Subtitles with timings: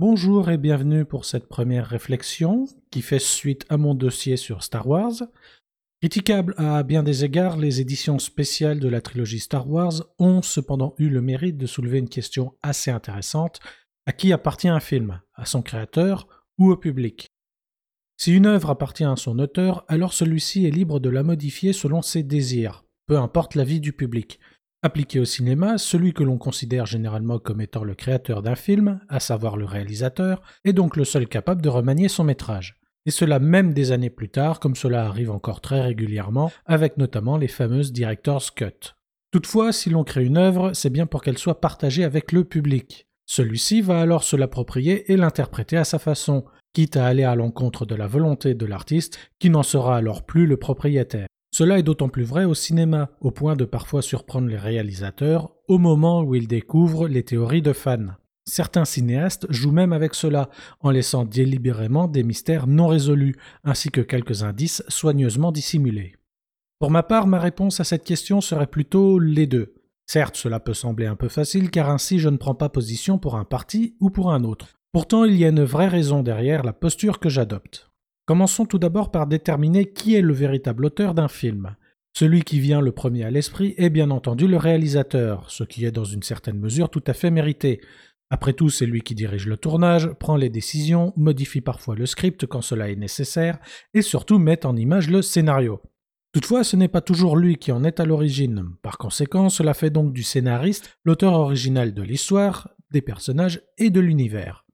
[0.00, 4.86] Bonjour et bienvenue pour cette première réflexion qui fait suite à mon dossier sur Star
[4.86, 5.24] Wars.
[6.00, 10.94] Critiquables à bien des égards, les éditions spéciales de la trilogie Star Wars ont cependant
[10.98, 13.58] eu le mérite de soulever une question assez intéressante.
[14.06, 15.20] À qui appartient un film?
[15.34, 16.28] À son créateur
[16.58, 17.26] ou au public?
[18.16, 22.02] Si une œuvre appartient à son auteur, alors celui-ci est libre de la modifier selon
[22.02, 24.38] ses désirs, peu importe l'avis du public.
[24.80, 29.18] Appliqué au cinéma, celui que l'on considère généralement comme étant le créateur d'un film, à
[29.18, 32.76] savoir le réalisateur, est donc le seul capable de remanier son métrage.
[33.04, 37.36] Et cela même des années plus tard, comme cela arrive encore très régulièrement, avec notamment
[37.36, 38.94] les fameuses Director's Cut.
[39.32, 43.08] Toutefois, si l'on crée une œuvre, c'est bien pour qu'elle soit partagée avec le public.
[43.26, 47.84] Celui-ci va alors se l'approprier et l'interpréter à sa façon, quitte à aller à l'encontre
[47.84, 51.27] de la volonté de l'artiste, qui n'en sera alors plus le propriétaire.
[51.58, 55.78] Cela est d'autant plus vrai au cinéma, au point de parfois surprendre les réalisateurs au
[55.78, 58.14] moment où ils découvrent les théories de fans.
[58.44, 60.50] Certains cinéastes jouent même avec cela,
[60.82, 63.34] en laissant délibérément des mystères non résolus,
[63.64, 66.14] ainsi que quelques indices soigneusement dissimulés.
[66.78, 69.74] Pour ma part, ma réponse à cette question serait plutôt les deux.
[70.06, 73.34] Certes, cela peut sembler un peu facile, car ainsi je ne prends pas position pour
[73.34, 74.78] un parti ou pour un autre.
[74.92, 77.90] Pourtant, il y a une vraie raison derrière la posture que j'adopte.
[78.28, 81.74] Commençons tout d'abord par déterminer qui est le véritable auteur d'un film.
[82.12, 85.92] Celui qui vient le premier à l'esprit est bien entendu le réalisateur, ce qui est
[85.92, 87.80] dans une certaine mesure tout à fait mérité.
[88.28, 92.44] Après tout, c'est lui qui dirige le tournage, prend les décisions, modifie parfois le script
[92.44, 93.60] quand cela est nécessaire,
[93.94, 95.80] et surtout met en image le scénario.
[96.32, 98.74] Toutefois, ce n'est pas toujours lui qui en est à l'origine.
[98.82, 104.00] Par conséquent, cela fait donc du scénariste l'auteur original de l'histoire, des personnages et de
[104.00, 104.67] l'univers.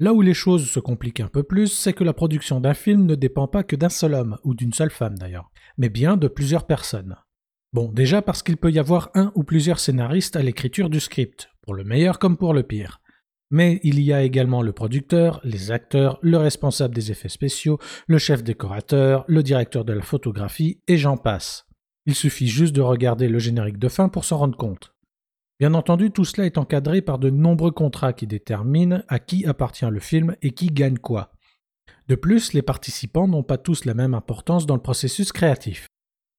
[0.00, 3.04] Là où les choses se compliquent un peu plus, c'est que la production d'un film
[3.04, 6.28] ne dépend pas que d'un seul homme, ou d'une seule femme d'ailleurs, mais bien de
[6.28, 7.16] plusieurs personnes.
[7.72, 11.50] Bon, déjà parce qu'il peut y avoir un ou plusieurs scénaristes à l'écriture du script,
[11.62, 13.00] pour le meilleur comme pour le pire.
[13.50, 18.18] Mais il y a également le producteur, les acteurs, le responsable des effets spéciaux, le
[18.18, 21.66] chef décorateur, le directeur de la photographie, et j'en passe.
[22.06, 24.94] Il suffit juste de regarder le générique de fin pour s'en rendre compte.
[25.60, 29.90] Bien entendu, tout cela est encadré par de nombreux contrats qui déterminent à qui appartient
[29.90, 31.32] le film et qui gagne quoi.
[32.06, 35.88] De plus, les participants n'ont pas tous la même importance dans le processus créatif.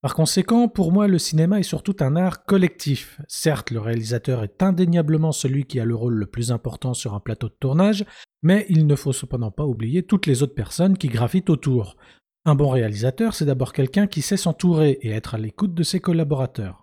[0.00, 3.20] Par conséquent, pour moi, le cinéma est surtout un art collectif.
[3.28, 7.20] Certes, le réalisateur est indéniablement celui qui a le rôle le plus important sur un
[7.20, 8.04] plateau de tournage,
[8.42, 11.96] mais il ne faut cependant pas oublier toutes les autres personnes qui gravitent autour.
[12.44, 16.00] Un bon réalisateur, c'est d'abord quelqu'un qui sait s'entourer et être à l'écoute de ses
[16.00, 16.81] collaborateurs.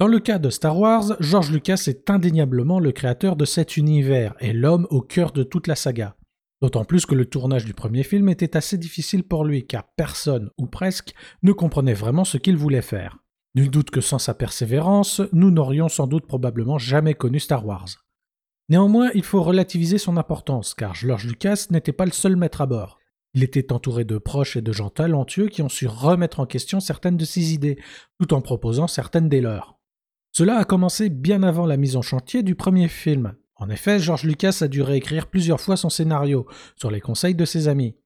[0.00, 4.36] Dans le cas de Star Wars, George Lucas est indéniablement le créateur de cet univers
[4.38, 6.14] et l'homme au cœur de toute la saga.
[6.62, 10.50] D'autant plus que le tournage du premier film était assez difficile pour lui car personne,
[10.56, 13.18] ou presque, ne comprenait vraiment ce qu'il voulait faire.
[13.56, 17.88] Nul doute que sans sa persévérance, nous n'aurions sans doute probablement jamais connu Star Wars.
[18.68, 22.66] Néanmoins, il faut relativiser son importance, car George Lucas n'était pas le seul maître à
[22.66, 23.00] bord.
[23.34, 26.78] Il était entouré de proches et de gens talentueux qui ont su remettre en question
[26.78, 27.78] certaines de ses idées,
[28.20, 29.77] tout en proposant certaines des leurs.
[30.38, 33.34] Cela a commencé bien avant la mise en chantier du premier film.
[33.56, 37.44] En effet, George Lucas a dû réécrire plusieurs fois son scénario, sur les conseils de
[37.44, 37.96] ses amis.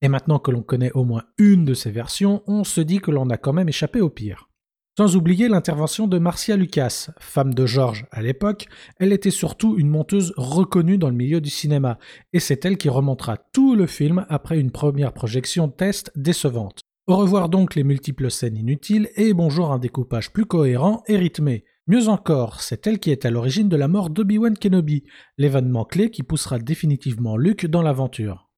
[0.00, 3.10] Et maintenant que l'on connaît au moins une de ces versions, on se dit que
[3.10, 4.48] l'on a quand même échappé au pire.
[4.96, 9.90] Sans oublier l'intervention de Marcia Lucas, femme de George à l'époque, elle était surtout une
[9.90, 11.98] monteuse reconnue dans le milieu du cinéma,
[12.32, 16.80] et c'est elle qui remontera tout le film après une première projection test décevante.
[17.06, 21.64] Au revoir donc les multiples scènes inutiles et bonjour un découpage plus cohérent et rythmé.
[21.88, 25.02] Mieux encore, c'est elle qui est à l'origine de la mort d'Obi-Wan Kenobi,
[25.36, 28.50] l'événement clé qui poussera définitivement Luke dans l'aventure.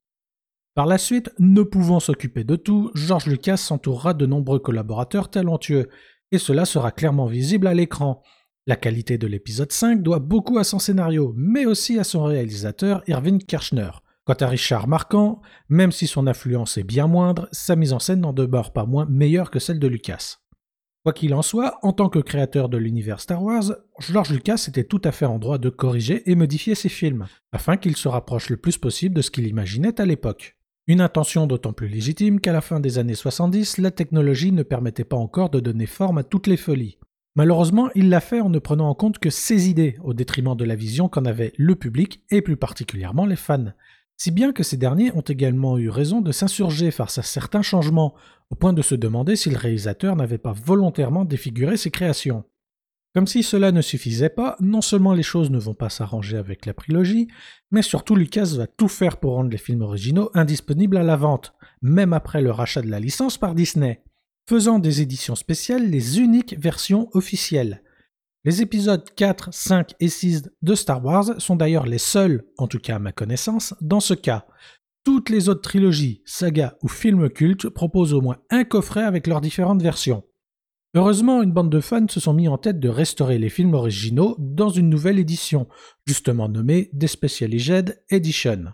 [0.75, 5.89] Par la suite, ne pouvant s'occuper de tout, George Lucas s'entourera de nombreux collaborateurs talentueux,
[6.33, 8.23] et cela sera clairement visible à l'écran.
[8.67, 13.03] La qualité de l'épisode 5 doit beaucoup à son scénario, mais aussi à son réalisateur
[13.06, 13.91] Irving Kirchner.
[14.25, 18.21] Quant à Richard Marquand, même si son influence est bien moindre, sa mise en scène
[18.21, 20.39] n'en demeure pas moins meilleure que celle de Lucas.
[21.05, 24.85] Quoi qu'il en soit, en tant que créateur de l'univers Star Wars, George Lucas était
[24.85, 28.49] tout à fait en droit de corriger et modifier ses films, afin qu'il se rapproche
[28.49, 30.56] le plus possible de ce qu'il imaginait à l'époque.
[30.87, 35.05] Une intention d'autant plus légitime qu'à la fin des années 70, la technologie ne permettait
[35.05, 36.97] pas encore de donner forme à toutes les folies.
[37.37, 40.65] Malheureusement, il l'a fait en ne prenant en compte que ses idées, au détriment de
[40.65, 43.75] la vision qu'en avait le public et plus particulièrement les fans
[44.16, 48.14] si bien que ces derniers ont également eu raison de s'insurger face à certains changements,
[48.50, 52.44] au point de se demander si le réalisateur n'avait pas volontairement défiguré ses créations.
[53.14, 56.66] Comme si cela ne suffisait pas, non seulement les choses ne vont pas s'arranger avec
[56.66, 57.28] la prélogie,
[57.70, 61.55] mais surtout Lucas va tout faire pour rendre les films originaux indisponibles à la vente,
[61.81, 64.02] même après le rachat de la licence par Disney,
[64.49, 67.84] faisant des éditions spéciales les uniques versions officielles.
[68.46, 72.79] Les épisodes 4, 5 et 6 de Star Wars sont d'ailleurs les seuls, en tout
[72.79, 74.44] cas à ma connaissance, dans ce cas.
[75.02, 79.41] Toutes les autres trilogies, sagas ou films cultes proposent au moins un coffret avec leurs
[79.41, 80.25] différentes versions.
[80.94, 84.37] Heureusement, une bande de fans se sont mis en tête de restaurer les films originaux
[84.38, 85.67] dans une nouvelle édition,
[86.06, 88.67] justement nommée Despecialized Edition.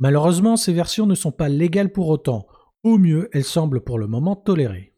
[0.00, 2.48] Malheureusement, ces versions ne sont pas légales pour autant.
[2.82, 4.93] Au mieux, elles semblent pour le moment tolérées.